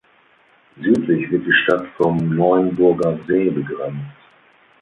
[0.77, 4.17] Südlich wird die Stadt vom Neuenburgersee begrenzt.